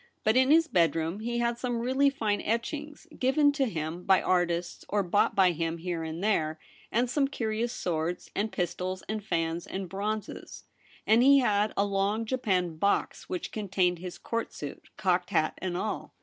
But 0.23 0.35
in 0.35 0.49
his 0.49 0.67
bedroom 0.67 1.19
he 1.19 1.37
had 1.37 1.59
some 1.59 1.77
really 1.79 2.09
fine 2.09 2.41
etchings 2.41 3.05
given 3.19 3.51
to 3.51 3.67
him 3.67 4.03
by 4.03 4.19
artists 4.19 4.83
or 4.89 5.03
bought 5.03 5.35
by 5.35 5.51
him 5.51 5.77
here 5.77 6.01
and 6.03 6.23
there, 6.23 6.57
and 6.91 7.07
some 7.07 7.27
curious 7.27 7.71
swords 7.71 8.31
and 8.35 8.51
pistols 8.51 9.03
and 9.07 9.23
fans 9.23 9.67
and 9.67 9.87
bronzes; 9.87 10.63
and 11.05 11.21
he 11.21 11.37
had 11.37 11.71
a 11.77 11.85
long 11.85 12.25
japanned 12.25 12.79
box 12.79 13.29
which 13.29 13.51
contained 13.51 13.99
his 13.99 14.17
Court 14.17 14.51
suit, 14.51 14.89
cocked 14.97 15.29
hat 15.29 15.53
and 15.61 15.77
all. 15.77 16.15